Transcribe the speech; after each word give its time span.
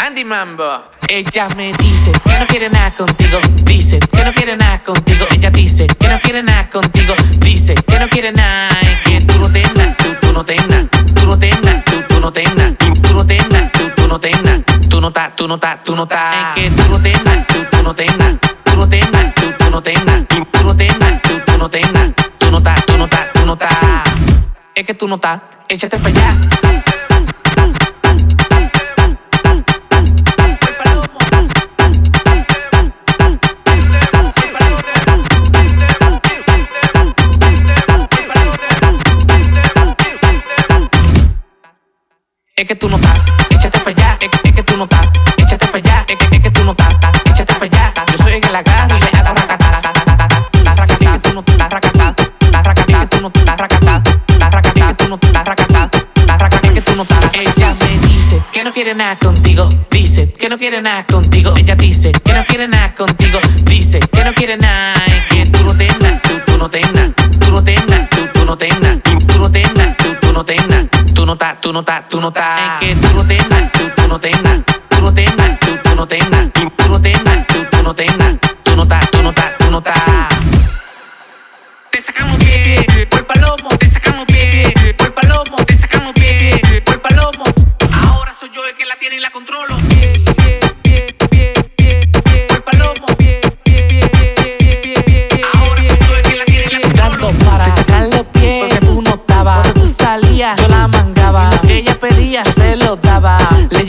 Andy 0.00 0.24
Mambo. 0.24 0.64
Ella 1.08 1.48
me 1.56 1.72
dice 1.74 2.10
que 2.24 2.38
no 2.38 2.46
quiere 2.46 2.70
nada 2.70 2.90
contigo. 2.94 3.38
Dice 3.64 3.98
que 3.98 4.24
no 4.24 4.32
quiere 4.32 4.56
nada 4.56 4.82
contigo. 4.82 5.26
Ella 5.30 5.50
dice 5.50 5.86
que 5.86 6.08
no 6.08 6.18
quiere 6.20 6.42
nada 6.42 6.70
contigo. 6.70 7.14
Dice 7.36 7.74
que 7.74 7.98
no 7.98 8.08
quiere 8.08 8.32
nada. 8.32 8.70
Que 9.04 9.20
tú 9.20 9.38
no 9.38 9.50
tengas, 9.52 9.96
tú, 9.98 10.14
tú 10.22 10.32
no 10.32 10.42
tengas. 10.42 10.86
Tú 11.14 11.26
no 11.26 11.38
tengas, 11.38 11.84
tú, 11.84 12.02
tú 12.08 12.18
no 12.18 12.32
tengas. 12.32 12.78
Tú 12.78 13.12
no 13.12 13.26
tengas, 13.26 13.72
tú, 13.72 13.90
tú 13.94 14.08
no 14.08 14.18
tengas. 14.18 14.62
Tú 14.88 15.00
no 15.02 15.08
estás, 15.08 15.36
tú 15.36 15.46
no 15.46 15.54
estás, 15.56 15.84
tú 15.84 15.94
no 15.94 16.02
estás. 16.04 16.56
Es 16.56 16.62
que 16.62 16.70
tú 16.70 16.88
no 16.88 16.98
tengas, 17.02 17.46
tú, 17.46 17.64
tú 17.70 17.82
no 17.82 17.94
tengas. 17.94 18.34
Tú 18.64 18.76
no 18.76 18.88
tengas, 18.88 19.34
tú, 19.34 19.52
tú 19.58 19.70
no 19.70 19.82
tengas. 19.82 20.26
Tú 20.28 20.64
no 20.64 20.76
tengas, 20.76 21.22
tú, 21.22 21.40
tú 21.44 21.58
no 21.58 21.68
tengas. 21.68 22.10
Tú 22.38 22.50
no 22.50 22.58
estás, 22.58 22.86
tú 22.86 22.96
no 22.96 23.04
estás, 23.04 23.32
tú 23.34 23.44
no 23.44 23.52
estás. 23.52 23.74
Es 24.74 24.86
que 24.86 24.94
tú 24.94 25.06
no 25.06 25.16
estás. 25.16 25.40
Échate 25.68 25.98
para 25.98 26.08
allá. 26.08 26.79
Es 42.60 42.66
que 42.66 42.74
tú 42.74 42.90
no 42.90 42.96
estás, 42.96 43.18
échate 43.48 43.78
para 43.78 43.90
allá, 43.90 44.18
es, 44.20 44.28
que- 44.28 44.48
es 44.50 44.54
que 44.54 44.62
tú 44.62 44.76
no 44.76 44.84
estás, 44.84 45.08
échate 45.38 45.66
para 45.66 45.78
allá, 45.78 46.04
es 46.06 46.16
que, 46.18 46.36
es 46.36 46.42
que 46.42 46.50
tú 46.50 46.62
no 46.62 46.72
estás, 46.72 46.94
échate 47.24 47.54
para 47.54 47.64
allá. 47.64 47.92
Yo 48.12 48.18
soy 48.18 48.32
el 48.32 48.40
que 48.42 48.50
la 48.50 48.60
le 48.60 49.18
hago 49.18 49.34
racata, 49.34 49.70
la 50.62 50.74
racata, 50.74 51.18
tú 51.22 51.32
no 51.32 51.40
estás 51.40 51.70
racata, 51.70 52.14
la 52.52 52.62
racata, 52.62 53.08
tú 53.08 53.20
no 53.22 53.28
estás 53.28 53.56
racata, 53.56 54.02
la 54.38 54.50
racata, 54.50 54.94
tú 54.94 55.08
no 55.08 55.14
estás 55.14 55.44
racata, 55.46 55.90
la 56.26 56.36
racata, 56.36 56.68
es 56.68 56.74
que 56.74 56.80
tú 56.82 56.96
no 56.96 57.02
estás. 57.04 57.24
Ella 57.32 57.74
me 57.80 57.98
dice 58.06 58.42
que 58.52 58.62
no 58.62 58.72
quiere 58.74 58.94
nada 58.94 59.16
contigo, 59.18 59.68
dice 59.90 60.30
que 60.38 60.48
no 60.50 60.58
quiere 60.58 60.82
nada 60.82 61.06
contigo, 61.06 61.54
ella 61.56 61.74
dice 61.76 62.12
que 62.12 62.32
no 62.34 62.44
quiere 62.44 62.68
nada 62.68 62.94
contigo, 62.94 63.40
dice 63.62 64.00
que 64.00 64.22
no 64.22 64.34
quiere 64.34 64.58
nada, 64.58 64.99
Tú 71.60 71.74
no 71.74 71.80
estás, 71.80 72.08
tú 72.08 72.20
no 72.22 72.28
estás, 72.28 72.80
tú. 72.80 72.86
Es 72.86 72.94
que 72.94 73.06
tú 73.06 73.14
no 73.14 73.24
tengas, 73.26 73.72
tú, 73.72 73.90
tú 73.94 74.08
no 74.08 74.18
tengas. 74.18 74.60
Tú 74.88 75.00
no 75.02 75.12
tengas, 75.12 75.60
tú, 75.60 75.76
tú 75.84 75.94
no 75.94 76.06
tengas. 76.06 76.52
Tú 76.52 76.88
no 76.88 77.00
tengas, 77.00 77.46
tú, 77.48 77.64
tú 77.70 77.82
no 77.82 77.94
tengas. 77.94 78.38
Tú 78.62 78.76
no 78.76 78.82
estás, 78.84 79.10
tú 79.10 79.22
no 79.22 79.28
estás, 79.28 79.58
tú 79.58 79.70
no 79.70 79.78
estás. 79.78 80.28
Te 81.90 82.00
sacamos 82.00 82.38
bien, 82.38 83.08
por 83.10 83.26
palomo, 83.26 83.68
te 83.78 83.90
sacamos 83.90 84.26
bien, 84.26 84.96
por 84.96 85.12
palomo, 85.12 85.56
te 85.66 85.76
sacamos 85.76 86.14
bien, 86.14 86.82
por 86.84 87.02
palomo. 87.02 87.44
Ahora 87.92 88.34
soy 88.40 88.50
yo 88.54 88.64
el 88.64 88.74
que 88.74 88.86
la 88.86 88.96
tiene 88.96 89.16
y 89.16 89.20
la 89.20 89.30
controlo. 89.30 89.76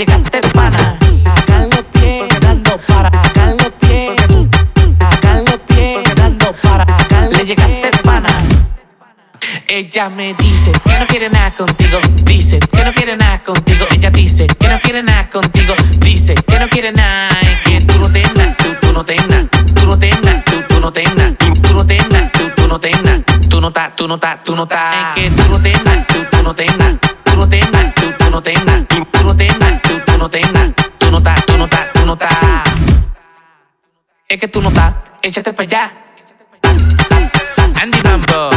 Llegaste 0.00 0.40
pana. 0.54 0.98
Los 1.70 1.84
pies 1.92 2.20
porque 2.20 2.40
dando 2.40 2.78
para. 2.88 3.10
Los 3.10 3.72
pies 3.80 4.16
los 4.30 5.60
porque 5.68 6.14
dando 6.14 6.52
para. 6.62 6.86
Le 7.28 7.44
llegaste 7.44 7.90
pana. 8.02 8.42
Ella 9.68 10.08
me 10.08 10.32
dice 10.34 10.72
que 10.72 10.98
no 10.98 11.06
quiere 11.06 11.28
nada 11.28 11.50
contigo. 11.50 11.98
Dice 12.22 12.58
que 12.60 12.82
no 12.82 12.94
quiere 12.94 13.14
nada 13.14 13.42
contigo. 13.42 13.86
Ella 13.90 14.08
dice 14.10 14.46
que 14.46 14.68
no 14.68 14.80
quiere 14.80 15.02
nada 15.02 15.28
contigo. 15.28 15.74
Dice 15.98 16.34
que 16.34 16.58
no 16.58 16.68
quiere 16.70 16.92
nada. 16.92 17.38
Que 17.64 17.82
tú 17.82 17.98
no 17.98 18.10
tengas, 18.10 18.56
tú, 18.56 18.74
tú 18.80 18.92
no 18.94 19.04
tengas. 19.04 19.48
Tú 19.74 19.86
no 19.86 19.98
tengas, 19.98 20.44
tú, 20.46 20.62
tú 20.66 20.80
no 20.80 20.92
tengas. 20.92 21.36
Tú 21.36 21.74
no 21.74 21.84
tengas, 21.84 22.32
tú, 22.32 22.50
tú 22.56 22.66
no 22.66 22.80
tengas. 22.80 23.20
Tú 23.50 23.60
no 23.60 23.68
estás, 23.68 23.96
tú 23.96 24.08
no 24.08 24.14
estás, 24.14 24.42
tú 24.44 24.56
no 24.56 24.62
estás. 24.62 24.94
Es 25.18 25.22
que 25.22 25.30
tú 25.30 25.48
no 25.50 25.60
tengas, 25.60 26.06
tú, 26.06 26.24
tú 26.30 26.42
no 26.42 26.54
tengas. 26.54 26.94
Tú 27.24 27.36
no 27.36 27.48
tengas, 27.48 27.94
tú, 27.94 28.12
tú 28.18 28.30
no 28.30 28.42
tengas. 28.42 28.79
Es 34.30 34.38
que 34.38 34.46
tú 34.46 34.62
no 34.62 34.68
estás. 34.68 34.94
Échate 35.22 35.52
para 35.52 35.64
allá. 35.64 35.92
Andy 37.82 38.00
Mambo 38.04 38.50